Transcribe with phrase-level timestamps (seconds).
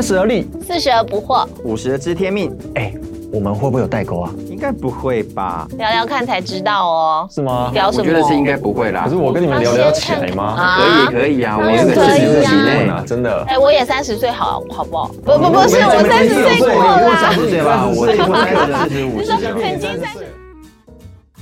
[0.00, 2.94] 三十而立，四十而不惑，五十而知天命，哎，
[3.30, 4.32] 我们会不会有代沟啊？
[4.48, 5.68] 应该不会吧？
[5.76, 7.28] 聊聊看才知道哦。
[7.30, 7.70] 是吗？
[7.74, 8.04] 聊什么？
[8.04, 9.02] 我觉得是应该不会啦。
[9.04, 10.56] 可是我跟你们聊聊起来吗？
[10.78, 13.44] 可以可以啊，我们个四十几内啊，真的。
[13.46, 15.08] 哎，我也三十岁，好好不好？
[15.22, 17.18] 不不不是，我三十岁过啦。
[17.20, 19.20] 三十岁吧，我我四十五。
[19.20, 20.26] 你说曾经三十。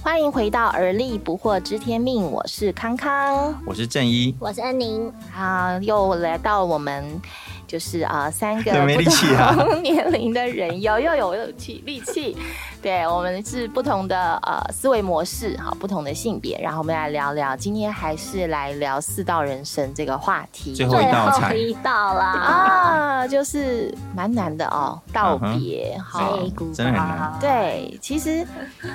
[0.02, 5.12] 欢迎回到《而立不惑知天命》，我是康康，我是正一，我是恩宁。
[5.32, 7.04] 好，又来到我们
[7.68, 12.36] 就是啊三个不同年龄的人，要又有有气力气。
[12.80, 20.74] 对我们是不同的呃思维模式，好不同的性别，然后我们来聊聊，今天还是来聊四道人生这个话题。
[20.74, 26.38] 最后一道菜，一道啦啊，就是蛮难的哦，道别，好，
[26.72, 27.38] 真的很难。
[27.40, 28.46] 对，其实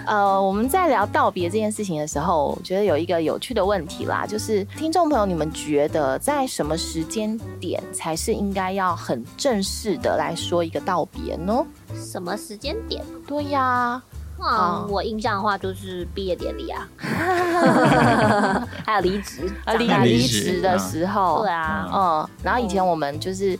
[0.05, 11.65] 呃我们在聊道别这件事情的时候，我觉得有一个有趣的问题啦，就是听众朋友，你们觉得在什么时间点才是应该要很正式的来说一个道别呢？
[11.95, 13.03] 什么时间点？
[13.27, 14.01] 对呀，
[14.39, 16.87] 啊，我印象的话就是毕业典礼啊，
[18.85, 23.57] 还有离职啊，离离职的时候，对啊，嗯，然后以前我们就是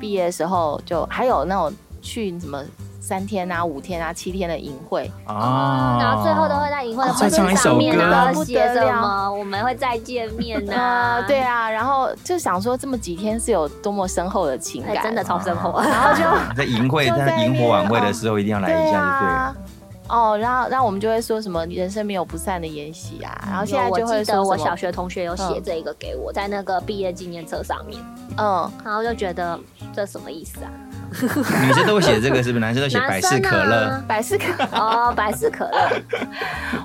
[0.00, 2.62] 毕业的时候，就还有那种去什么。
[3.04, 9.30] 三天啊，五天啊，七天的营会啊，然后最后都会在营会的会场上面呢写什么？
[9.30, 11.22] 我们会再见面呢？
[11.28, 15.78] 对啊，然后就想说这么几天是有多么深厚的情感，真的超深厚。
[15.84, 16.24] 然后就
[16.56, 19.56] 在营会、在萤火晚会的时候一定要来一下，就对了。
[20.08, 28.02] 哦，然后，然后我们就会说什么“人生没有不散的宴席”啊，然后现在就会说，我小学同学有写这一个给我，在那个毕业纪念册上面，
[28.38, 29.58] 嗯，然后就觉得
[29.94, 30.70] 这什么意思啊？
[31.66, 32.60] 女生都会写这个，是不是？
[32.60, 36.02] 男生都写百事可乐，百事可哦， 百事可乐。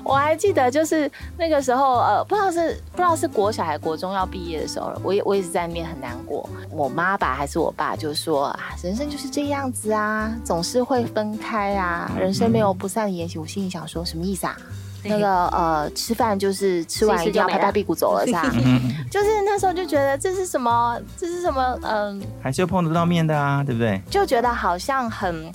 [0.04, 6.48] 我还记得，就是那个时候，呃，不知道是不知道是国小还是国中要毕业的时候，我也我也是在那边很难过。
[6.70, 13.38] 我妈吧还是我爸就说啊，人生就是这样子啊，总是会分开啊，人生没有不散的宴席。
[13.38, 14.56] 我心里想说，什么意思啊？
[15.04, 18.42] 那个呃，吃饭就是吃完一定要拍拍屁股走了，是吧？
[19.10, 21.00] 就是那时候就觉得这是什么？
[21.16, 21.78] 这是什么？
[21.82, 24.00] 嗯，还是要碰得到面的啊，对不对？
[24.10, 25.50] 就觉得好像很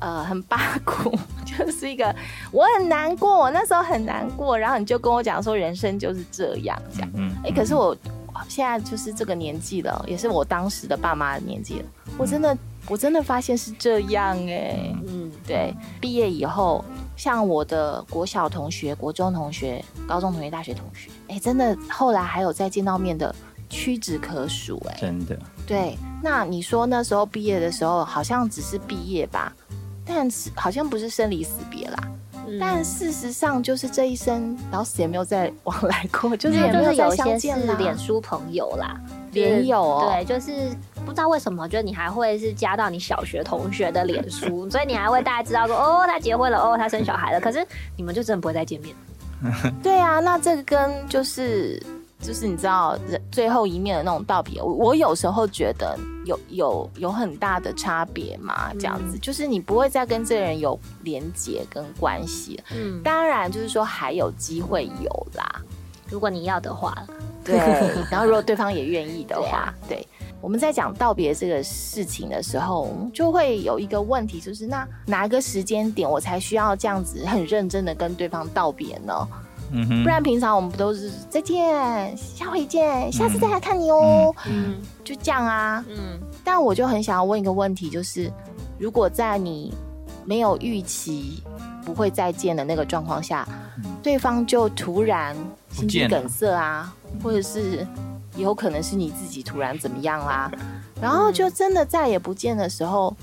[0.00, 2.14] 呃很八股， 就是一个
[2.52, 7.10] 我很难过，我那时候很难过，然后你就跟我讲说人生就是这样，这样。
[7.14, 7.32] 嗯。
[7.44, 7.96] 哎，可是我
[8.48, 11.84] 现在就是这个年纪了，也是我当时的爸妈的年纪了，
[12.18, 12.56] 我真的
[12.88, 14.94] 我真的发现是这样哎。
[15.06, 16.84] 嗯，对，毕业以后。
[17.16, 23.32] 像我的国小同学、国中同学、高中同学、大学同学，哎，真的后来还有再见到面的
[23.70, 25.38] 屈指可数，哎，真的。
[25.64, 29.54] 对，那你说那时候毕业的时候，好像只是毕业吧，
[30.04, 31.98] 但是好像不是生离死别啦。
[32.58, 37.76] 但事实上，就是这一生老死也没有再往来过，就是也没有再相见啦。
[37.78, 39.00] 脸书朋友啦，
[39.30, 40.76] 脸友哦，对，就是。
[41.04, 47.40] 不知道为什么，就你还会是加到你小学同学的脸书， 所以你还会大家知道说，哦，他结婚了，哦，他生小孩了。
[47.40, 47.64] 可是
[47.96, 48.94] 你们就真的不会再见面。
[49.82, 51.80] 对啊，那这个跟就是
[52.20, 52.98] 就是你知道
[53.30, 58.72] 最后一面的那种道别，我有时候觉得有有有很大的差别嘛。
[58.74, 62.62] 这样子就是你不会再跟这个人有连接跟关系。
[62.74, 65.60] 嗯，当然就是说还有机会有啦，
[66.08, 66.94] 如果你要的话。
[67.44, 67.58] 对，
[68.10, 70.08] 然后如果对方也愿意的话，对。
[70.44, 79.26] 我们在讲道别这个事情的时候，就会有一个问题，就是那哪个时间点我才需要这样子很认真的跟对方道别呢？
[79.72, 86.20] 嗯哼，不然平常我们不都是再见，下回见，下次再来看你哦，嗯，就这样啊，嗯。
[86.44, 88.30] 但我就很想要问一个问题，就是
[88.78, 89.72] 如果在你
[90.26, 91.42] 没有预期
[91.86, 93.48] 不会再见的那个状况下，
[94.02, 95.34] 对方就突然
[95.70, 97.86] 心肌梗塞啊，或者是。
[98.36, 100.50] 有可能是你自己突然怎么样啦，
[101.00, 103.14] 然后就真的再也不见的时候，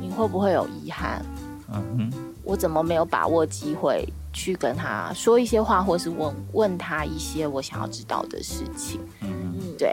[0.00, 1.24] 你会不会有遗憾？
[1.72, 2.12] 嗯哼，
[2.44, 9.00] 我怎么没有把握机会去跟他说一些话，或是问问他一些我想要知道的事情？
[9.20, 9.90] 嗯嗯，对，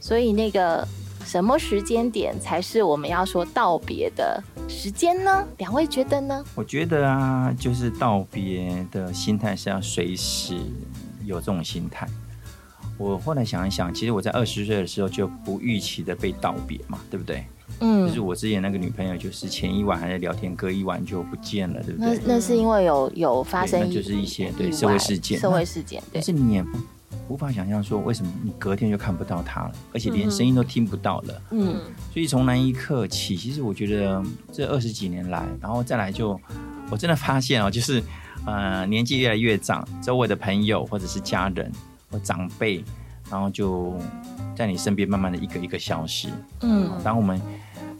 [0.00, 0.86] 所以那个
[1.24, 5.46] 什么时间点才是我们要说道别的时间呢？
[5.58, 6.44] 两位觉得呢？
[6.56, 10.58] 我觉得啊，就是道别的心态是要随时
[11.24, 12.08] 有这种心态。
[12.98, 17.44] 我后来想一想，其实我在二十岁的时候就不预期的被道别嘛，对不对？
[17.80, 22.16] 嗯，就是我之前那个女朋友，就是前一晚还在聊天，隔一晚就不见了，对不对？
[22.16, 26.02] 那那是因为有有发生，就是一些对社会事件，社会事件。
[26.12, 26.78] 但是你也不
[27.28, 31.42] 无法想象说，为什么你隔天就看不到她了，而且连声音都听不到了。
[31.50, 31.80] 嗯，
[32.14, 34.22] 所以从那一刻起，其实我觉得
[34.52, 36.40] 这二十几年来，然后再来就，
[36.88, 38.02] 我真的发现哦，就是
[38.46, 41.70] 呃年纪越来越长，周围的朋友或者是家人。
[42.10, 42.84] 或长辈，
[43.30, 43.96] 然后就
[44.56, 46.28] 在你身边慢慢的一个一个消失。
[46.60, 47.40] 嗯，当我们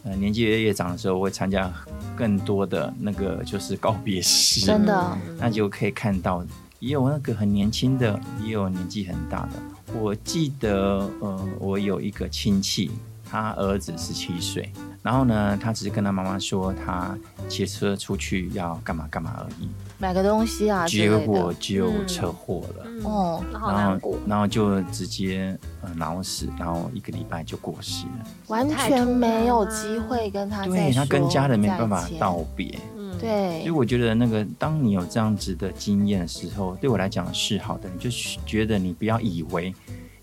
[0.03, 1.71] 呃年纪越越长的时候，会参加
[2.15, 6.45] 更多的那个就是告别式，真的，那就可以看到
[6.79, 9.93] 也有那个很年轻的，也有年纪很大的。
[9.93, 12.91] 我记得呃，我有一个亲戚，
[13.29, 14.71] 他儿子十七岁。
[15.01, 17.17] 然后呢，他只是跟他妈妈说，他
[17.47, 22.85] 骑车出去要干嘛干嘛而已，买个东西啊，结果就车祸了。
[23.03, 32.77] 哦，然后然后就直接呃脑死，然后一个礼拜就过世了，完全没有机会跟他对他跟家人没办法道别。
[33.19, 37.89] 对，所以我觉得那个当你有这样子的经验的时候，对我来讲是好的。
[37.89, 38.11] 你就
[38.45, 39.73] 觉得你不要以为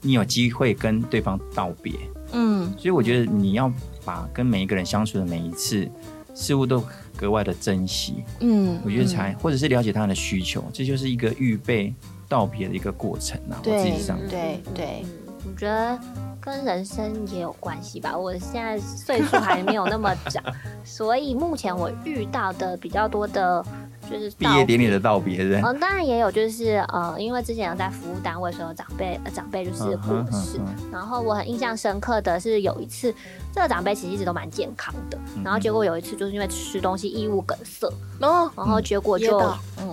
[0.00, 1.92] 你有机会跟对方道别。
[2.30, 3.72] 嗯，所以我觉得你要
[4.04, 5.90] 把跟每一个人相处的每一次，
[6.34, 6.84] 似乎都
[7.24, 8.22] 格外的珍惜。
[8.40, 11.94] 嗯，我觉得才或者是了解他的需求，这就是一个预备
[12.28, 13.56] 道别的一个过程啊。
[13.64, 14.18] 我自己这样。
[14.28, 15.04] 对对，
[15.46, 15.98] 我觉得
[16.40, 18.16] 跟人生也有关系吧。
[18.16, 20.42] 我现在岁数还没有那么长，
[20.84, 23.64] 所以目前我遇到的比较多的。
[24.10, 30.60] 就是毕业典礼的道别，对嗯，当然也有，就是呃，因为之前在服务单位时候，长辈长辈就是过世，
[30.92, 33.14] 然后我很印象深刻的是有一次，
[33.52, 37.86] 这个长辈其实一直都蛮健康的，然后结果有一次就是因为吃东西异物梗塞，
[38.20, 39.38] 哦，然后结果就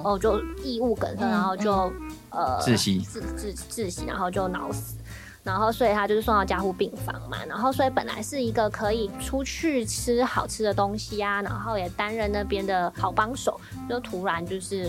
[0.04, 1.72] 哦就异物梗塞，然后就
[2.30, 3.02] 呃窒息。
[3.02, 4.96] 窒窒窒息，然后就脑死。
[5.44, 7.38] 然后，所以他就是送到加护病房嘛。
[7.48, 13.60] 然后，所以本来是一个可以出去吃好吃的东西啊，然后也担任那边的好帮手，
[13.90, 14.86] 就突然就是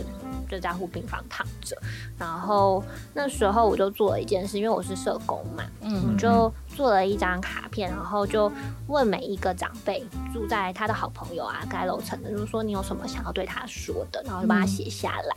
[0.48, 1.76] 就在加护病房躺着。
[2.18, 2.84] 然后
[3.14, 8.52] 那时候我就做了一件事，因为我是社工嘛，嗯，就做了一张卡片，然后就
[8.88, 15.36] 问每一个长辈住在他的好朋友啊，该楼层的，就是说你有什么想要对他说的，然后就把它写下来。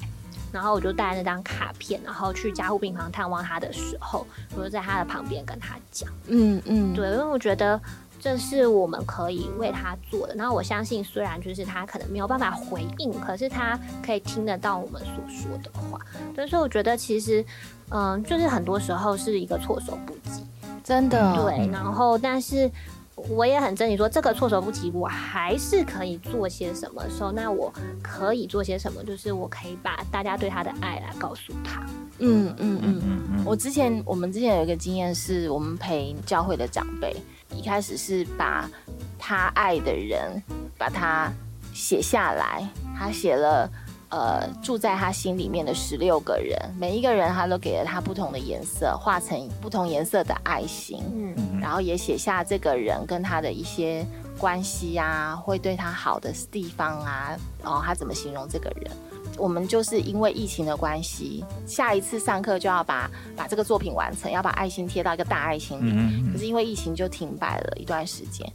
[0.55, 4.25] 然后我就带那张卡片，然后去加护病房探望他的时候，
[4.55, 7.77] 我就在他的旁边跟他讲，嗯嗯，对，因为我觉得
[8.21, 10.33] 这是我们可以为他做的。
[10.35, 15.99] 然后我相信，虽然就是他可能没有办法回应，可是他可以听得到我们所说的话。
[16.47, 17.43] 所以我觉得其实，
[17.89, 20.45] 嗯，就是很多时候是一个措手不及，
[20.85, 21.35] 真的。
[21.35, 22.71] 对，然后但是。
[23.15, 27.73] 我也很珍惜，说这个措手不及，我还是可以做些什么时候，那我
[28.03, 29.03] 可以做些什么？
[29.03, 31.85] 就是我可以把大家对他的爱来告诉他。
[32.19, 33.43] 嗯嗯嗯嗯。
[33.45, 37.15] 我之前我们之前有一个经验，是我们陪教会的长辈，
[37.55, 38.69] 一开始是把
[39.17, 40.41] 他爱的人
[40.77, 41.31] 把他
[41.73, 42.67] 写下来，
[42.97, 43.69] 他写了。
[44.09, 51.35] 呃，住在他心里面的十六个人，每一个人他都给了他不同的颜色，画成不同颜色的爱心，嗯，
[51.65, 54.05] 然后也写下这个人跟他的一些
[54.37, 58.91] 关系啊，会对他好的地方啊，哦，他怎么形容这个人？
[59.35, 68.47] 我们就是因为疫情的关系，下一次上课就要把把这个作品完成，要把爱心贴到一个大爱心里，可是因为疫情就停摆了一段时间。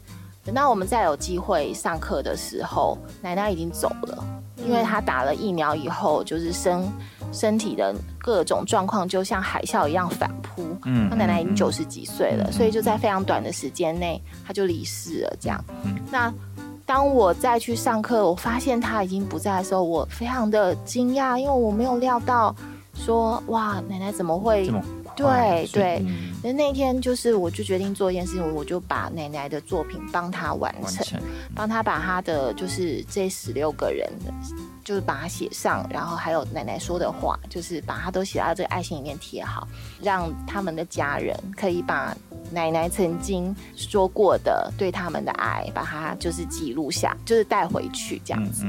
[0.44, 4.24] 等到我们再有机会上课的时候，奶奶已经走了，
[4.56, 6.88] 因为她打了疫苗以后，就是身
[7.32, 10.76] 身体的各种状况就像海啸一样反扑。
[10.84, 15.36] 嗯，他奶奶已经九十几岁了，所以就在非常短的时间内，他就离世了。
[15.40, 15.64] 这样，
[16.10, 16.32] 那
[16.84, 22.54] 当我再去上课，我发现他已经不在的时候，我非常的惊讶，因为我没有料到
[22.94, 24.70] 说，哇，奶奶怎么会？
[25.20, 26.04] 对对，
[26.42, 31.20] 那那天就是我就决定做一件事情，我就把奶奶的作品帮她完成，
[31.54, 34.32] 帮她把她的就是这十六个人的，
[34.84, 39.66] 就是把它写上，然后还有奶奶说的话，就是把它都写到这个爱心里面贴好，
[40.02, 42.16] 让他们的家人可以把
[42.50, 48.64] 奶奶曾经说过的对他们的爱，把它就是记录下，就是带回去这样子。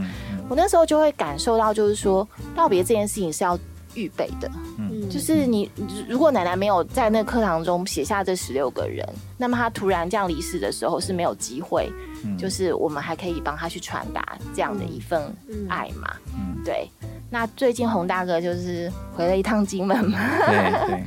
[0.49, 3.57] 我那时候就会感受到，就是说道别这件事情是要。
[3.93, 5.69] 预备的，嗯，就是你
[6.07, 9.07] 如果奶奶没有在那课堂中写下这十六个人，
[9.37, 11.91] 那么她突然这样离世的时候是没有机会，
[12.37, 15.21] 就是我们还可以帮她去传达这样的一份
[15.69, 16.89] 爱嘛，嗯，对。
[17.33, 21.03] 那最近洪大哥就是回了一趟金门嘛，对对。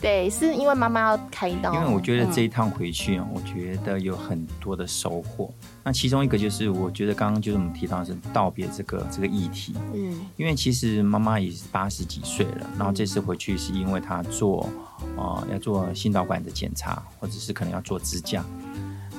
[0.00, 1.74] 对，是因为妈妈要开刀。
[1.74, 5.52] 因为我觉得这一趟回去啊，我觉得有很多的收获。
[5.82, 9.74] 那其中一个就是，我觉得刚刚就是我们提到是道别这个这个议题。
[9.92, 14.68] 嗯，因为其实妈妈也是八十几岁了，然后这次回去是因为她做
[15.16, 18.44] 呃要做心导管的检查，或者是可能要做支架。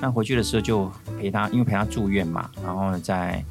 [0.00, 3.44] 那回去的时候就陪她，因为陪她住院嘛，然后在。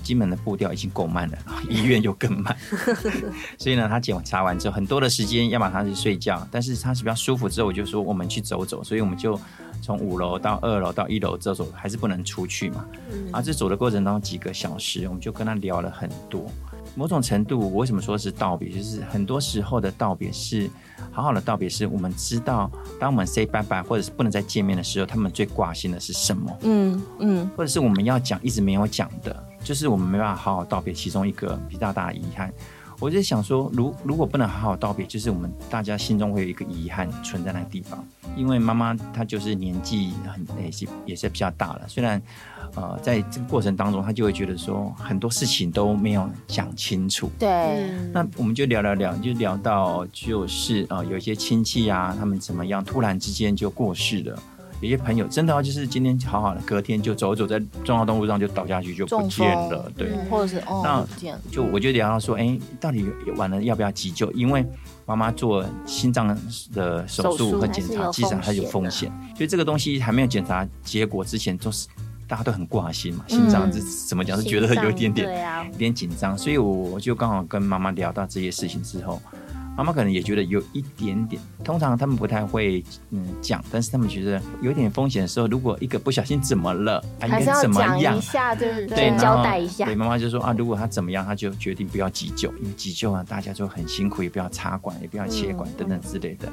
[0.00, 2.56] 金门的步调已经够慢了，医院又更慢，
[3.58, 9.38] 所以呢，他检查完之后，很多的时间要么他去睡觉，但是他是比较舒服之后，我就说我们去走走，所以我们就
[9.80, 12.84] 从五楼到二楼到一楼走走，还是不能出去嘛。
[13.32, 16.50] 啊，这走的过程当中几个小时，我们就跟他聊了很多。
[16.94, 18.68] 某种程度，我为什么说是道别？
[18.68, 20.68] 就是很多时候的道别是，
[21.10, 22.70] 好好的道别是我们知道，
[23.00, 26.58] 当我们 say 拜拜或者是不能再见面的时候，他们最挂心的是什么？
[26.62, 32.52] 嗯嗯，或者是我们要讲一直没有讲的，就是我们没办法好好道别，其中一个比较大的遗憾。
[33.00, 38.06] 我就想说，如如果不能好好道别，就是我们大家心中会有一个遗憾存在那个地方。
[38.36, 42.22] 因为妈妈她就是年纪很也是也是比较大了，虽然
[42.76, 47.28] 呃在这个过程当中，她就会觉得说很多事情都没有讲清楚。
[47.40, 54.38] 对，那我们就聊聊聊，就聊到就是呃有一些亲戚啊，他们怎么样突然之间就过世了。
[54.82, 64.28] 有些朋友真的就是今天好好的，隔天就走走在重要动路上就倒下去就不见了，对，或者是哦，那就我就聊到说，哎，到底完了要不要急救？
[64.32, 64.66] 因为
[65.06, 66.36] 妈妈做心脏
[66.74, 71.86] 的手术和检查，其实还有风险，所以这个东西还没有检查结果之前，都是
[72.26, 75.28] 大家都很挂心嘛，心脏这怎么讲是觉得有一点点
[75.70, 79.22] 有点紧张，所以我就刚好跟妈妈聊到这些事情之后。
[79.76, 89.16] 妈妈可能也觉得有一点点，通常他们不太会嗯讲，但是他们觉得有点风险的时候，如果一个不小心怎么了，还是要讲一下，对对？
[89.18, 89.86] 交代一下。
[89.86, 96.48] 对，妈妈就说啊，如果他怎么样，他就决定不要急救，因为急救啊，大家就很辛苦，也不要插管，也不要切管等等之类的。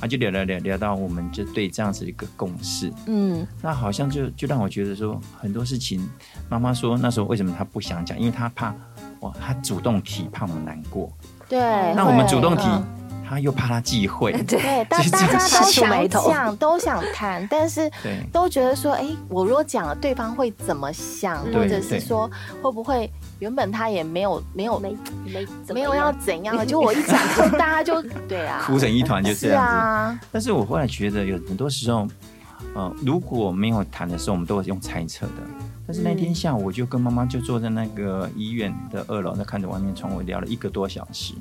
[0.00, 6.06] 啊，就聊聊聊聊到我们就对这样子一个共识，嗯，那好像就就让我觉得说很多事情，
[6.48, 8.74] 妈妈说那时候为什么她不想讲，因为她怕
[9.20, 11.10] 哇，她主动提，怕我们难过。
[11.48, 11.58] 对，
[11.94, 12.64] 那我们主动提，
[13.28, 14.32] 他又怕他忌讳。
[14.46, 17.90] 对， 大大家都想讲，都想谈，但是
[18.32, 22.30] 都觉得说，哎，我如果讲了，对方会怎么想，或者是说，
[22.62, 30.26] 会不会原本他也没有没有没没没有要怎样的，就我一讲，就 大家就对啊，哭成一团就这样子。
[30.32, 32.06] 但是我后来觉得，有很多时候，
[32.74, 35.32] 呃，如果没有谈的时候，我们都会用猜测的。
[35.86, 41.34] 但是那天下午，我就跟妈妈就坐在那个医院的二楼，那看着外面窗，我聊了一个多小时。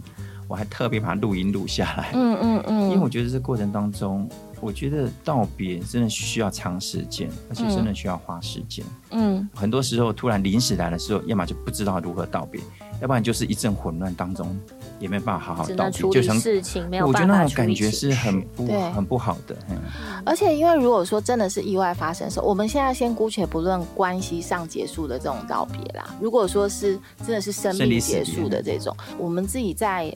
[0.46, 2.12] 我还特别把录音录下来。
[2.14, 2.84] 嗯嗯嗯。
[2.90, 8.86] 因为我觉得这过程当中，我觉得道别真的需要长时间，而且真的需要花时间。
[9.12, 9.50] 嗯。
[9.56, 12.62] 很多时候突然临时来的时候，要么就不知道如何道别，
[13.02, 14.54] 要不然就是一阵混乱当中。
[15.00, 17.08] 也没办法好好道别，就成事情没有。
[17.08, 19.56] 我觉得那种感觉是很不很不好的。
[20.26, 26.16] 而且，因为如果说真的是意外发生的时候，我们现在先姑且不论关系上结束的这种道别啦。
[26.22, 30.16] 如果说是真的是生命结束的这种，我们自己在。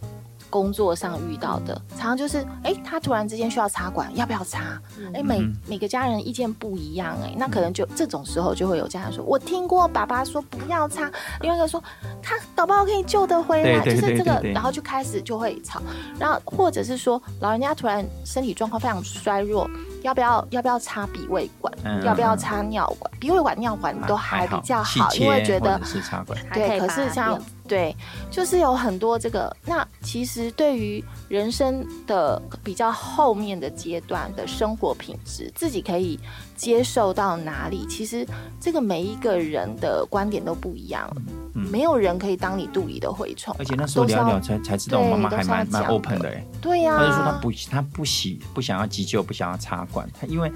[0.50, 4.80] 工作上遇到的，常常就是，哎，他突然之间需要插管，要不要插？
[5.14, 11.12] 哎，每每个家人意见不一样，哎，那可能就这种时候就会有家人说，我听过爸爸说不要插，
[11.42, 11.84] 另外一个说
[12.22, 15.82] 他搞不好可以救得回来，就是这个，然后就开始就会吵，
[16.20, 19.70] 然后或者是说老人家突然身体状况非常衰弱。
[20.04, 21.74] 要不要要不要插鼻胃管？
[22.06, 23.12] 要不要插尿管？
[23.20, 26.40] 鼻胃管、尿管都还比较好，因为觉得是插管。
[26.54, 27.96] 对，可是像对，
[28.32, 29.56] 就是有很多这个。
[29.66, 36.20] 那其实对于人生的比较后面的阶段的生活品质，自己可以
[36.56, 37.86] 接受到哪里？
[37.88, 38.26] 其实
[38.60, 41.10] 这个每一个人的观点都不一样。
[41.54, 46.46] 没有人可以当你肚里的蛔虫，而且那时候聊聊才才知道，我妈妈还蛮蛮 open 的哎。
[46.62, 50.52] 对呀，他就说他不他不喜不想要急救，不想要插管，他因为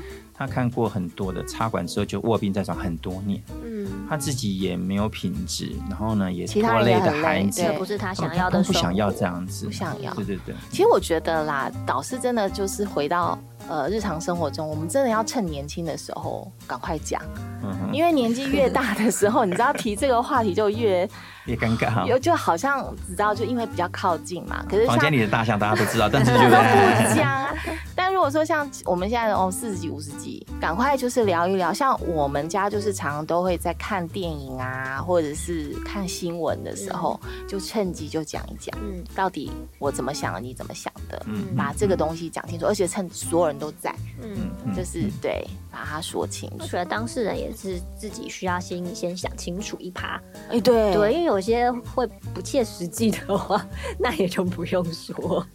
[0.45, 10.55] 他看过很多的插管之后就卧病在床很多年，嗯，他自己也没有品质，然后呢也拖累的孩子，不是他想要的，不想要这样子，不想要，对对对。
[10.69, 13.37] 其实我觉得啦，导师真的就是回到。
[13.69, 17.21] 呃，日常生活中，我们真的要趁年轻的时候赶快讲，
[17.63, 21.07] 嗯因为年纪越大的时候， 你知道提这个话题就越
[21.45, 24.65] 越尴尬，有就好像知道，就因为比较靠近嘛。
[24.67, 27.47] 可是房间里的大象大家都知道，但是就 不讲。
[28.21, 31.73] 但如果说像我们现在哦四十几五十几，赶快就是聊一聊。
[31.73, 45.45] 像我们家就是常常都会在看电影啊，或者是看新闻的时候，就趁机就讲一讲，嗯，到底我怎么想的，你怎么想的，嗯，把这个东西讲清楚，而且趁所有人都在，嗯，就是对。
[45.73, 50.21] 把它说清楚，我觉得当事人也是自己需要先先想清楚一趴。
[50.49, 53.65] 哎，对对，因为有些会不切实际的话，
[53.97, 55.47] 那也就不用说。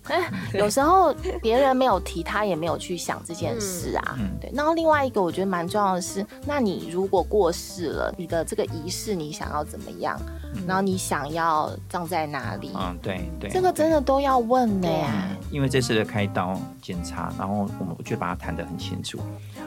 [0.55, 4.19] 有时候别人没有提，他也没有去想这件事啊。
[4.41, 4.51] 对。
[4.55, 10.19] 然后另外一个我觉得蛮重要的是，那你如果过世了，你的这个仪式你想要怎么样？
[10.67, 12.71] 然后你想要葬在哪里？
[12.75, 15.29] 嗯，对对，这个真的都要问的呀。
[15.51, 19.19] 因为这次的开刀检查，然后我们我就把它谈得很清楚。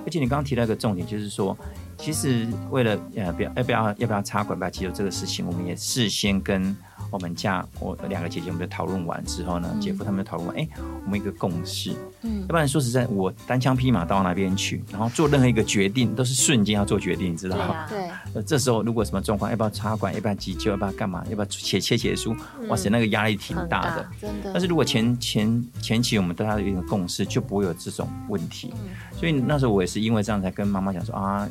[0.05, 1.55] 而且你刚刚提到一个重点，就是说，
[1.98, 6.75] 其实为了呃，不要要不要要不要插管、不要急救这个事情，我们也事先跟
[7.12, 10.68] 我们家我两个姐姐我们就讨论完之后呢，姐夫他们就讨论完，哎，
[11.06, 17.88] 我们一个共识，嗯，要不然说实在，我单枪匹马到那边去，然后做任何一个决定都是瞬间要做决定，你知道吗？
[17.89, 22.36] 对，呃，这时候如果什么状况，要不要插管，要不要急救，要不要干嘛，要不要写切结书，
[22.68, 24.51] 哇塞，那个压力挺大的，真的。
[24.51, 28.74] 但是如果前前前期我们对他有一个共识，就不会有这种问题。
[29.16, 31.48] 所以那时候我也是因为这样才跟妈妈讲说啊。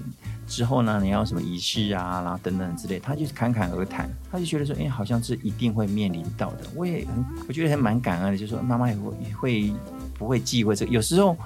[0.49, 6.61] 之后呢，你要什么仪式啊，然后等等之类，他就侃侃而谈，他就觉得说，哎，好像是一定会面临到的。
[6.75, 9.73] 我也很，我觉得还蛮感恩的，就说妈妈也会会
[10.15, 10.91] 不会忌讳这个。
[10.91, 11.37] 有时候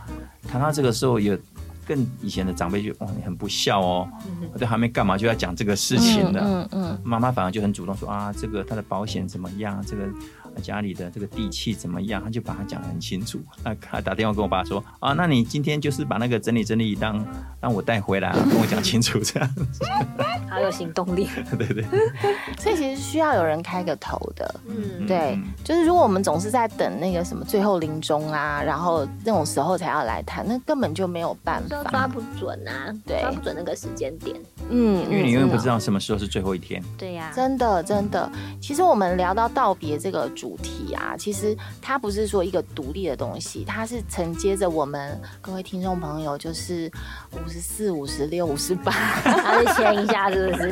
[0.49, 1.37] 谈到这个时候，有
[1.87, 4.09] 更以前的长辈就哇，你很不孝哦，
[4.52, 6.40] 我都还没干嘛就要讲这个事情了。
[6.44, 9.85] 嗯嗯，妈妈反而就很主动说啊，这个他的保险怎么样？
[9.85, 10.09] 这个。
[10.61, 12.23] 家里的这个地契怎么样？
[12.23, 13.40] 他就把它讲得很清楚。
[13.64, 17.25] 那他打电话跟我爸说：“啊，那你今天就是把那个整理整理，当
[17.61, 19.85] 让我带回来，啊 跟我讲清楚这样子。”
[20.50, 21.28] 好有行动力。
[21.59, 21.82] 对对。
[22.59, 24.54] 所以其实需要有人开个头的。
[24.68, 34.38] 嗯，对，就是如果我们总是在等那个什么最后临终啊，然后那种时候才要来谈，那根本就没有办法，抓不准啊，对，抓不准那个时间点。
[34.68, 36.82] 嗯，因为你永远不知道什么时候是最后一天。
[36.99, 38.30] 对呀，真的真的。
[38.61, 40.30] 其实我们聊到道别这个。
[40.42, 46.90] 主题啊，其实它不是说一个独立的东西，它是承接着我们各位听众朋友，就是
[47.30, 50.70] 五十四、五十六、五十八，还是签一下，是不是？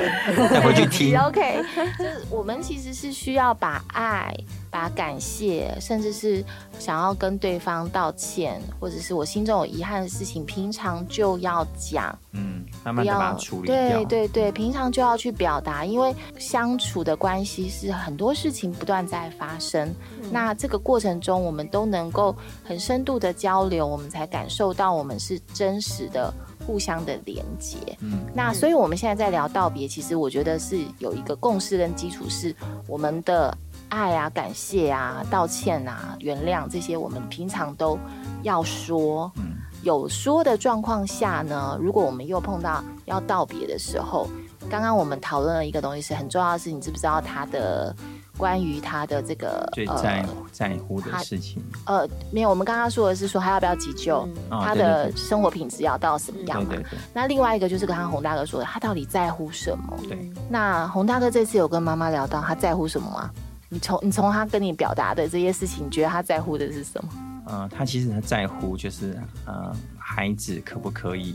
[0.48, 1.14] 再回去听。
[1.22, 1.62] OK，
[1.96, 4.34] 就是我们其实是需要把爱。
[4.70, 6.44] 把感谢，甚至是
[6.78, 19.92] 想要跟对方道歉，或者是我心中有遗憾的事情，平常就要讲，嗯，慢慢的把它处理对对对，平常就要去表达，因为相处的关系是很多事情不断在发生，
[20.30, 22.34] 那这个过程中我们都能够
[22.64, 26.32] 很深度的交流，我们才感受到我们是真实的
[26.64, 27.76] 互相的连接。
[28.00, 32.54] 嗯，那所以我们现在在聊道别，其实我觉得是有一个共识跟基础，是
[32.86, 33.52] 我们的。
[33.90, 37.98] 爱啊，感谢啊，道歉啊，原谅这些，我们平常都
[38.42, 39.30] 要说。
[39.36, 44.28] 嗯，有说的状况下呢，如果我们又碰到要道别的时候，
[44.70, 47.94] 刚刚我们讨论了一个东西是很重要的是，你知不知道他的
[48.36, 51.62] 关于他的这个最在在乎的事情？
[51.86, 56.74] 呃，没有，我们刚刚说的是说他要不要急救，他的生活品质要到什么样嘛？
[57.14, 59.98] 那另外一个就是刚刚洪大哥说的，他到底在乎什么？
[60.06, 60.30] 对。
[60.50, 63.30] 那洪大哥这次有跟妈妈聊到他在乎什么吗？
[63.70, 67.10] 你从你从他跟你表达的这些事情，你觉得他在乎的是什么？
[67.46, 71.34] 嗯，他其实他在乎就是呃，孩子可不可以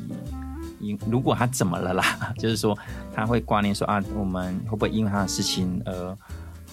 [0.80, 2.04] 因如果他怎么了啦，
[2.38, 2.78] 就是说
[3.14, 6.18] 他会挂念说啊，我们会不会因为他的事情而。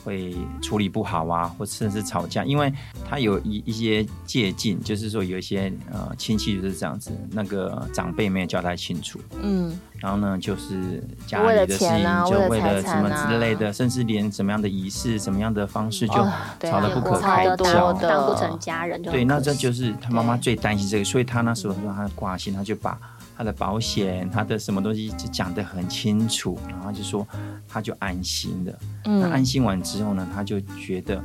[0.05, 2.73] 会处理不好啊，或甚至吵架，因为
[3.09, 11.89] 他有一一些借鉴，就是说有一些呃亲戚就是这样子，那个长辈没有交代清楚，嗯，然后呢就是家里的事情
[12.27, 19.01] 就为了什么之类的，甚至连什么样的仪式、什么样的方式就吵得不可开交，当不成家人。
[19.03, 22.99] 对，那这就是他妈妈最担心这个，所以他那时候说他挂心，他就把。
[23.37, 27.27] 他的保险，他的什么东西就讲得很清楚，然后就说
[27.69, 28.79] 他就安心了。
[29.05, 31.23] 那安心完之后呢，他就觉得，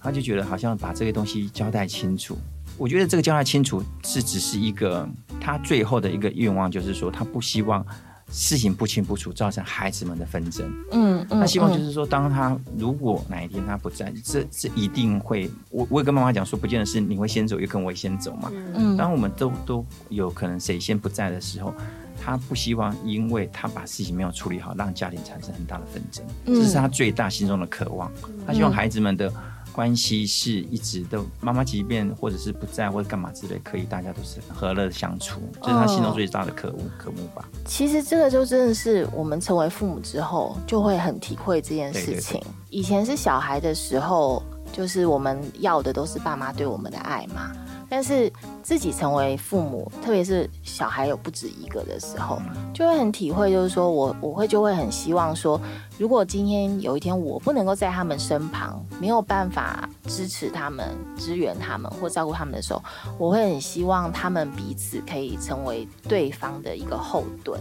[0.00, 2.36] 他就觉得好像把这个东西交代清楚。
[2.76, 5.08] 我觉得这个交代清楚是只是一个
[5.40, 7.84] 他最后的一个愿望，就是说他不希望。
[8.30, 10.70] 事情不清不楚，造成孩子们的纷争。
[10.90, 18.50] 嗯，他希望就是说，当他如果哪一天他不在，这这一定会，我我也跟妈妈讲说，不见得是你会先走，也可能我会先走嘛。
[18.74, 21.74] 嗯，当我们都都有可能谁先不在的时候，
[22.20, 26.24] 他不希望因为他把事情没有处理好，让家庭产生很大的纷争。
[26.46, 28.10] 这是他最大心中的渴望。
[28.46, 29.32] 他希望孩子们的。
[29.74, 37.48] 关系是一直都妈妈即便或者是不在或者干嘛之类，可以大家都是和乐相处，这是他心中最大的可恶可慕吧。
[37.66, 42.40] 其实这个就真的是我们成为父母之后就会很体会这件事情。
[42.70, 44.40] 以前是小孩的时候，
[44.72, 47.50] 就是我们要的都是爸妈对我们的爱嘛。
[47.88, 48.32] 但是
[48.64, 52.40] 自己成为父母，特别是小孩有不止一个的时候，
[52.72, 55.60] 就会很体会，就是说我我会就会很希望说，
[55.98, 62.82] 如果今天有一天我不能够在他们身旁，没有办法支持他们、支援他们或照顾他们的时候，
[63.18, 67.60] 我会很希望他们彼此可以成为对方的一个后盾。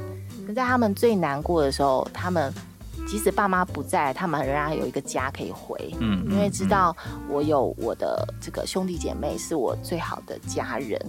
[0.56, 2.54] 在他们最难过的时候，他们。
[3.06, 6.96] 即使爸妈不在，他们仍然有一个家可以回，嗯，因为知道
[7.30, 11.00] 我有我的这个兄弟姐妹是我最好的家人，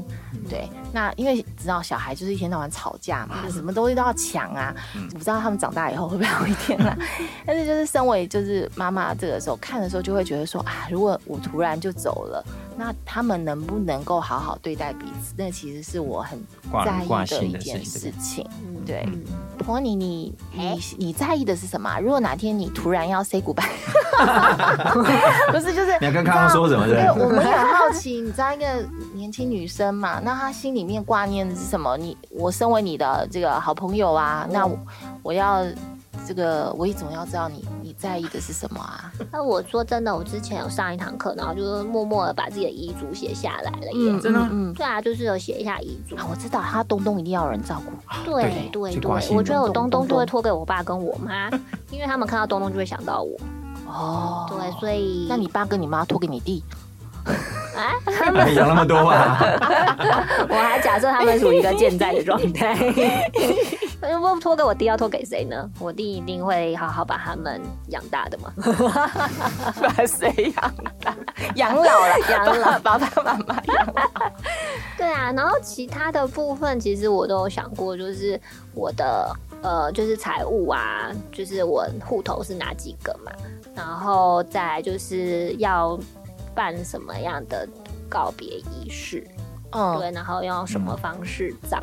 [0.48, 0.68] 对。
[0.92, 6.96] 那因为知道小孩就是一天到晚吵架嘛，什么东西都要抢啊，我不知道他们长大以后会不会有一天啦。
[7.46, 12.44] 但是就是身为就是妈妈这个时候看的时候，就会觉得说啊，如果我突然就走了。
[12.76, 15.34] 那他们能不能够好好对待彼此？
[15.36, 16.38] 那其实是我很
[16.84, 18.46] 在意的一件事情
[18.86, 19.22] 对嗯
[19.58, 21.98] 婆妮，你哎你你在意的是什么啊？
[21.98, 23.64] 如果哪天你突然要 say goodbye，
[25.52, 26.86] 不是就是你要跟康康说什么？
[26.86, 28.66] 对对，我们很好奇，你知道一个
[29.14, 31.96] 年轻女生嘛，那她心里面挂念的是什么？
[31.96, 34.78] 你我身为你的这个好朋友啊，那我
[35.22, 35.64] 我要
[36.26, 39.12] 这个我也总要知道你你在意的是什么啊？
[39.30, 44.20] 那我说真的，我之前有上一堂课，然后就是默默的把自己的遗嘱写下来了耶。
[44.20, 46.16] 真的嗯对啊，就是有写一下遗嘱。
[46.16, 47.92] 啊，我知道他东东一定要有人照顾。
[48.24, 51.48] 对对对我觉得我东东东东都会托给我爸跟我妈，
[51.90, 53.38] 因为他们看到东东就会想到我。
[53.86, 56.62] 哦，对，所以那你爸跟你妈托给你弟，
[57.74, 57.92] 啊，
[58.54, 59.38] 养那么多啊，
[60.48, 62.74] 我还假设他们属于一个健在的状态。
[64.12, 65.68] 如果托给我弟，要托给谁呢？
[65.78, 68.52] 我弟一定会好好把他们养大的嘛。
[69.80, 71.16] 把谁养大？
[71.56, 74.02] 养老了，养老爸爸妈妈养老。
[74.96, 78.38] 对啊，然后其他的部分其实我都有想过，就是
[78.74, 83.32] 我的呃，就是财务啊，就是我户头是哪几个嘛，
[83.74, 85.98] 然后再来就是要
[86.54, 87.68] 办什么样的
[88.08, 89.26] 告别仪式，
[89.72, 91.82] 嗯，对，然后用什么方式葬。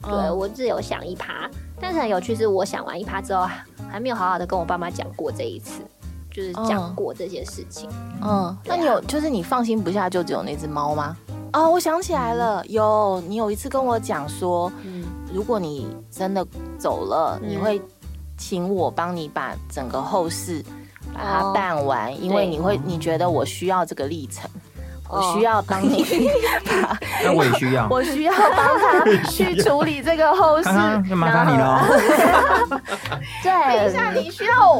[0.00, 1.50] 对嗯我自有想一趴，
[1.80, 3.48] 但是很有趣是，我想完一趴之后，
[3.90, 5.82] 还没有好好的跟我爸妈讲过这一次，
[6.30, 7.90] 就是讲过这些事情。
[8.22, 11.16] 嗯，那你有就是你放心不下就只有那只猫吗？
[11.52, 15.04] 哦，我想起来了，有你有一次跟我讲说，嗯，
[15.34, 16.46] 如果你真的
[16.78, 17.48] 走了，嗯。
[17.50, 17.82] 你会
[18.36, 20.64] 请我帮你把整个后事
[21.18, 24.48] 把它哦办完，因为你会你觉得我需要这个历程，
[25.10, 26.04] 我哦需要帮你
[26.82, 27.86] 把， 那我也需要。
[27.90, 30.64] 我需要帮他去处理这个后事。
[30.64, 31.82] 康康，就麻烦你了
[33.42, 33.78] 对。
[33.78, 34.72] 等一下，你需要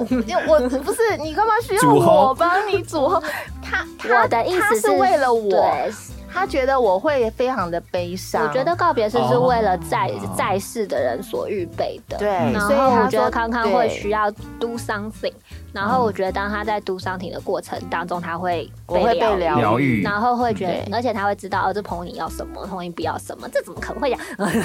[0.46, 3.22] 我，不是你干嘛需要我帮你煮后？
[3.62, 5.92] 他他我的意思是为了我，对，
[6.32, 8.46] 他觉得我会非常的悲伤。
[8.46, 12.18] 我觉得告别式是为了在哦在世的人所预备的。
[12.18, 15.32] 对，然所以他后我觉得康康会需要 do something，
[15.72, 24.20] 然后我觉得当他在 do something 的过程当中，他会我会被疗愈然后会觉得，而且他会知道，哦，这朋友你要什么，朋友不要什么，这怎么可能会讲？
[24.38, 24.62] 嗯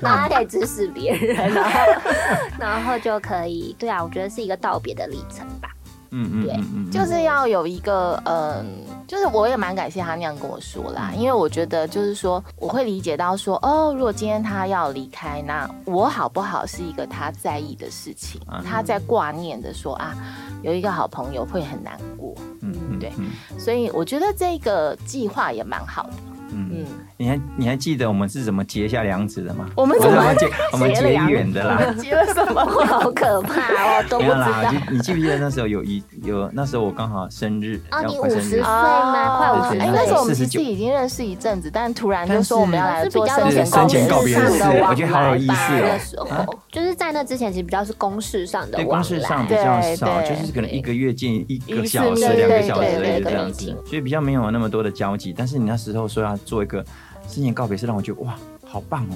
[0.00, 1.80] 然后他可以指使别人，然后
[2.58, 5.68] 然后就可以，对啊，我觉得是一个道别的历程吧。
[6.12, 8.64] 嗯嗯对就是要有一个嗯，
[9.10, 20.14] 就是我也蛮感谢他那样跟我说啦，因为我觉得就是说我会理解到说，哦，如果今天他要离开，那我好不好是一个他在意的事情嗯，他在挂念的说啊，
[20.62, 23.32] 有一个好朋友会很难过，嗯嗯对嗯。
[23.58, 26.12] 所以我觉得这个计划也蛮好的，
[26.52, 26.86] 嗯嗯，
[27.20, 29.68] 你还你还记得我们是怎么结下梁子的吗？
[29.76, 31.94] 我们怎么结我们结缘的啦。
[31.98, 32.64] 结了什么？
[32.86, 34.72] 好可怕哦，都不知没有啦，道。
[34.90, 55.34] 你记不记得那时候有一有那时候我刚好生日，啊你要快生50岁日，吗快哦50哎，岁那时候我们其49实已经认识一阵子，但突然就说我们要来做生是前生前告别式式我觉得好有意思哦那时候就是在那之前，其实比较是公事上的对，公事上比较少，就是可能一个月见一个小时、两个小时这样子，所以比较没有那么多的交集。
[55.36, 56.82] 但是你那时候说要做一个
[57.30, 58.34] 生前告别式，让我觉得哇，
[58.66, 59.14] 好棒哦，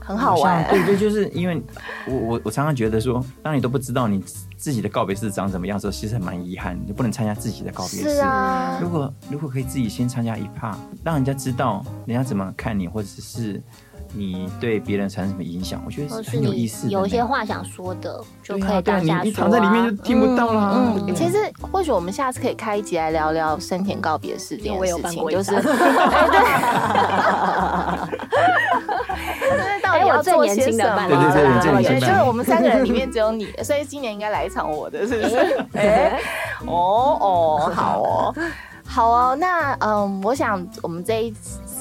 [0.00, 0.66] 很好玩。
[0.70, 1.60] 对对，就是因为
[2.06, 4.22] 我我我常常觉得说，当你都不知道你
[4.56, 8.10] 自己的告别式长什么样的时候，其实还蛮遗憾，你就不能参加自己的告别式。
[8.10, 13.60] 是啊如，果如果可以自己先参加一趴，让人家知道人家怎么看你，或者是
[14.12, 16.92] 你对别人产生什么影响，我觉得是你很有意思的。
[16.92, 19.20] 有一些话想说的，就可以对啊对啊当下说、啊。
[19.22, 20.72] 你你躺在里面就听不到啦。
[20.74, 25.62] 嗯，其实或许我们下次可以开一集来聊聊生前告别式这件事情，就是场
[29.40, 35.36] 就是到底哎要做 我最年轻的些什么办了就是我们三个人里面只有你，所以今年应该来一场我的，是不是？
[35.78, 36.20] 哎，
[36.66, 38.34] 哦哦，好哦。
[38.88, 41.34] 好哦，那嗯，我想我们这一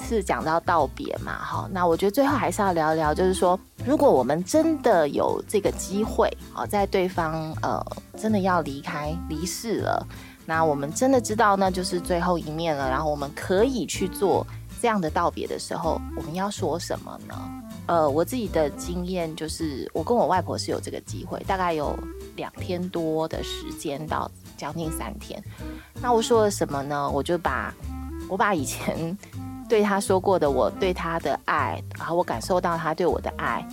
[0.05, 7.83] 次讲到道别嘛，哈，那我觉得最后还是要聊一聊，就是说，如果我们真的有这个机会，哦，在对方呃
[8.15, 10.07] 真的要离开离世了，
[10.45, 14.45] 那我们真的知道那就是最后一面了，然后我们可以去做
[14.79, 17.35] 这样的道别的时候，我们要说什么呢？
[17.87, 21.97] 呃，我自己的经验就是，我跟我外婆是有这个机会，大概有
[22.35, 25.41] 两天多的时间到将近三天。
[26.01, 27.09] 那我说了什么呢？
[27.09, 27.73] 我就把
[28.27, 29.15] 我把以前
[29.67, 33.67] 对他说过的我对他的爱，然后我感受到他对我的爱，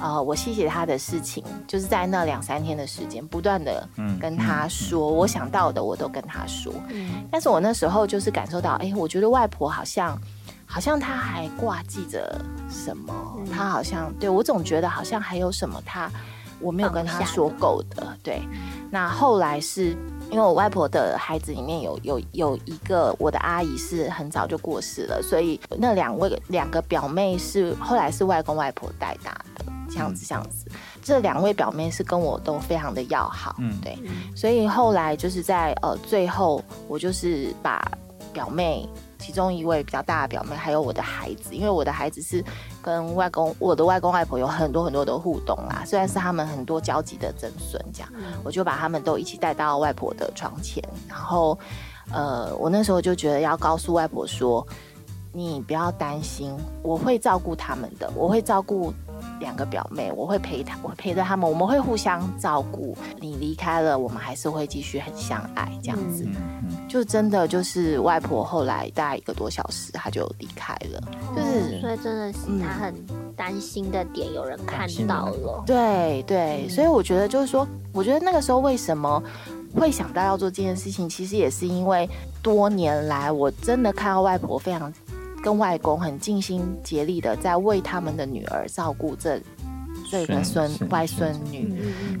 [0.00, 6.72] 呃，我谢谢他的事情，就是在那两三天的时间，不断的嗯跟他说，我想到的我都跟他说。
[6.88, 10.18] 嗯但是我那时候就是感受到，哎、我觉得外婆好像，
[10.66, 12.38] 好像她还挂记着
[12.70, 16.10] 什么，嗯她好像对我总觉得好像还有什么她
[16.60, 18.16] 我没有跟他说够的。
[18.22, 18.42] 对，
[18.90, 19.96] 那后来是
[20.30, 30.66] 因为我外婆的孩子里面有有有一个我的阿姨是很早就过世了，所以那两位两个表妹是后来是外公外婆带大的，这样子这样子。
[31.02, 33.98] 这两位表妹是跟我都非常的要好，嗯，对，
[34.36, 37.82] 所以后来就是在呃最后，我就是把
[38.32, 38.86] 表妹
[39.20, 42.42] 其中一位比较大的表妹，还有我的孩子，因为我的孩子是
[42.82, 48.10] 跟外公我的外公外婆有很多很多的互动啦，虽然是他们很多交集的曾孙这样，
[48.42, 51.56] 我就把他们都一起带到外婆的床前，然后
[52.10, 54.66] 呃我那时候就觉得要告诉外婆说，
[55.32, 58.92] 你不要担心，我会照顾他们的，我会照顾。
[59.40, 62.96] 两个表妹，我会陪她，我陪着他们，我们会互相照顾。
[63.18, 66.28] 你离开了，我们还是会继续很相爱，这样子。
[66.88, 71.00] 就真的就是外婆后来大概一个多小时，她就离开了。
[71.34, 72.94] 就是所以真的是她很
[73.34, 75.64] 担心的点，有人看到了。
[75.66, 79.22] 对对，所以我觉得就是说，我觉得那个时候为什么
[79.74, 82.08] 会想到要做这件事情，其实也是因为
[82.42, 84.92] 多年来我真的看到外婆非常。
[85.42, 89.40] 跟外公很尽心竭力的在为他们的女儿照顾这
[90.10, 91.72] 这个孙外孙女，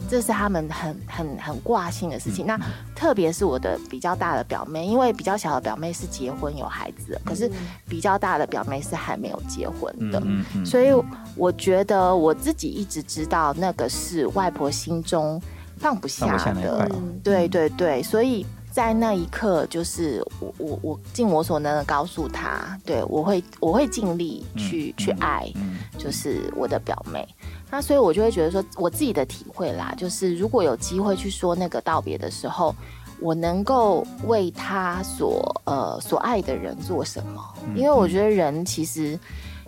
[0.08, 2.46] 这是他们很很很挂心的事情。
[2.46, 2.58] 那
[2.94, 7.50] 特别是我的比较大的表妹，因为比较小的表妹是结婚有孩子，可是
[7.88, 10.22] 比较大的表妹是还没有结婚的，
[10.64, 10.92] 所以
[11.36, 15.40] 我觉得我自己一直知道那个是外婆心中
[15.76, 16.88] 放不下的，
[17.24, 18.46] 对对对，所以。
[18.70, 25.52] 在那一刻，就是我我我尽我所能的告诉他，对我会我会尽力去去爱，
[25.98, 27.26] 就是我的表妹。
[27.70, 32.74] 那所以我就会觉得说，我自己的体会啦，就是如果有机会去说那个道别的时候，
[33.20, 37.42] 我能够为他所呃所爱的人做什么？
[37.74, 39.18] 因为我觉得人其实。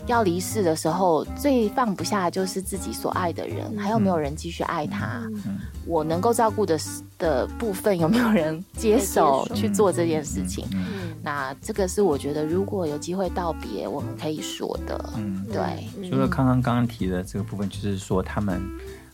[0.07, 5.23] 要离世的时候，最放不下就是自己所爱的人，还有没有人继续爱他？
[5.87, 6.79] 我能够照顾的
[7.19, 10.67] 的部分，有没有人接手去做这件事情？
[11.23, 15.12] 那这个是我觉得，如果有机会道别，我们可以说的。
[15.17, 16.11] 嗯，对。
[16.11, 18.61] 除了刚刚刚刚提的这个部分，就是说他们。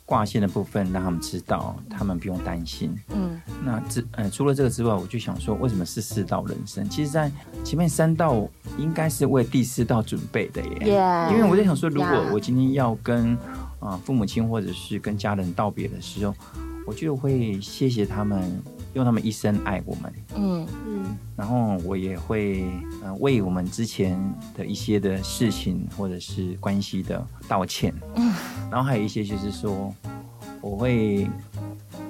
[0.09, 2.99] 挂线的部分让他们知道，他们不用担心。
[3.11, 6.89] 嗯，那之呃除了这个之外，我就想说，为什么是四道人生？
[6.89, 7.31] 其实，在
[7.63, 11.29] 前面三道应该是为第四道准备的耶。
[11.31, 13.37] 因为我在想说，如果我今天要跟
[13.81, 16.35] 啊父母亲或者是跟家人道别的时候，
[16.87, 18.63] 我就会谢谢他们，
[18.95, 20.13] 用他们一生爱我们。
[20.35, 22.65] 嗯嗯，然后我也会
[23.03, 24.19] 呃为我们之前
[24.57, 27.95] 的一些的事情或者是关系的道歉。
[28.17, 28.33] 嗯。
[28.71, 29.95] 然后还有一些就是说，
[30.61, 31.29] 我会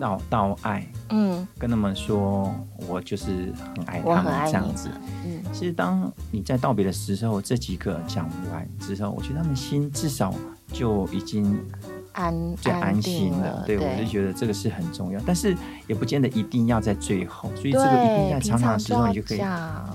[0.01, 2.55] 道道爱，嗯，跟他们说，
[2.89, 4.89] 我就是很爱他们这样子。
[5.25, 10.35] 嗯，其实当你在道别的时候，这几个讲完之后，我觉得他们心至少
[10.73, 11.59] 就已经。
[12.19, 19.39] 安最安心了，对我就觉得这个是很重要，但是也不见得一定要在最后，所以这个一定在长长的时候，你就可以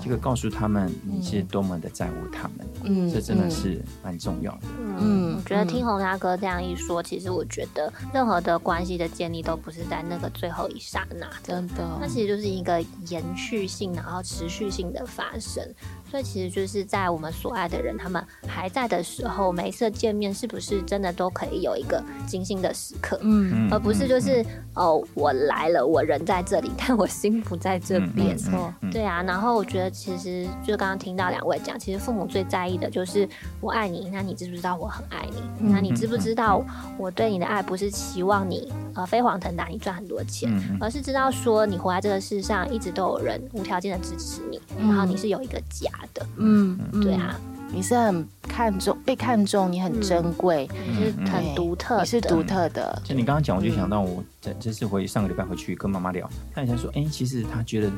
[0.02, 4.62] 这个告诉他们你是多么的在乎他们，嗯，这真的是蛮重要的。
[4.98, 15.62] 嗯，我觉得听洪大哥这样一说，其实我觉得任何的关系的建立都不是在那个最后一刹那，真的，那其实就是一个延续性然后持续性的发生。
[16.10, 23.18] 所以其实就是在我们所爱的人他们还在的时候，每一次见面是不是真的都可以有一个精心的时刻？
[23.22, 28.36] 嗯，而不是就是哦，我来了，我人在这里， 但我心不在这边。
[28.36, 29.22] 错，对啊。
[29.22, 33.28] 然后我觉得其实就刚刚听到两位讲，其实父母最在意的就是
[33.60, 35.68] 我爱你，那你知不知道我很爱你？
[35.70, 36.64] 那你知不知道
[36.98, 40.50] 我对你的爱不是期望你呃飞黄腾达，你赚很多钱，
[40.80, 45.90] 而是知道说你活在这个世上一直都有人无条件的支持你，然后你是有一个家。
[46.12, 47.34] 的，嗯，对啊，
[47.74, 53.02] 你是很看重被看重，你很珍贵，是很独特，你是独特的。
[53.04, 57.90] 就你刚刚讲，我就想到我这这次回上个礼拜回去跟妈妈聊，她也在说，哎，其实她觉得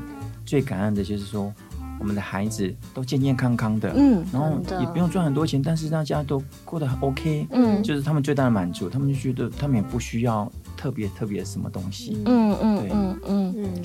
[0.46, 1.52] 最感恩的就是说，
[2.00, 13.54] 我们的孩子都健健康康的，嗯，然后也不用赚很多钱，但是大家都过得很 OK，嗯，就是他们最大的满足，他们就觉得他们也不需要特别特别什么东西，嗯嗯嗯嗯。
[13.58, 13.84] 嗯。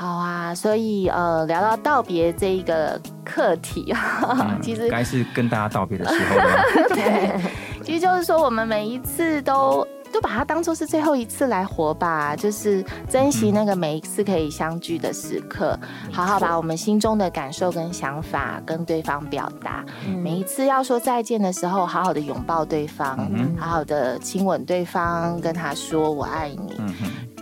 [0.00, 6.64] 好啊，所以呃，聊到道别这一个课题啊， 其实该是跟大家道别的时候了。
[6.88, 7.38] 对，
[7.84, 15.78] 其实就是说，我们每一次都都把它当做是最后一次来活吧，就是珍惜那个每一次可以相聚的时刻，
[16.10, 19.84] 好好把我们心中的感受跟想法跟对方表达。
[20.22, 23.18] 每一次要说再见的时候，好好的拥抱对方，
[23.58, 26.80] 好好的亲吻对方，跟他说我爱你。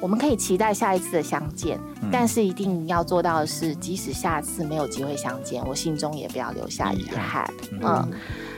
[0.00, 1.78] 我们可以期待下一次的相见，
[2.12, 7.48] 但是一定要做到的是，即使下次没有机会相见，我心中也不要留下遗憾。
[7.80, 8.08] 嗯，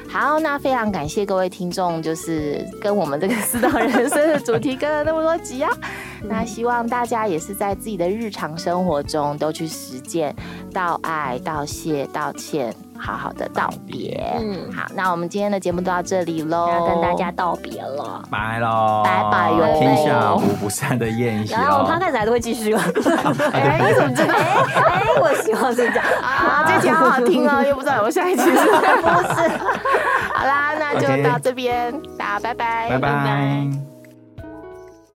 [0.08, 5.70] 好，那非常感谢各位听众，就是跟我们这个四道人生的主题跟了那么多集啊。
[6.28, 10.34] 那希望大家也是在自己的日常生活中都去实践
[10.72, 12.74] 道爱、道谢、道歉。
[13.00, 22.82] 好好的道别，嗯，好，那我们今天的节目就到这里喽，要跟大家道别了，拜喽，拜拜哟，天下无不散的宴席然后他开始还是会继续吗？
[23.52, 24.34] 哎，你怎么知道？
[24.34, 26.04] 哎，我希望是这样。
[26.22, 28.50] 啊，这集好好听哦，又不知道有下一期，是
[29.00, 29.48] 不是？
[30.34, 33.89] 好啦，那就到这边，大家拜拜，拜拜。